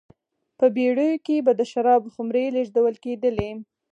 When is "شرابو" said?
1.71-2.13